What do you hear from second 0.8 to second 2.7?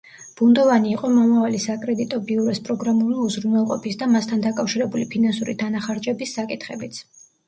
იყო მომავალი საკრედიტო ბიუროს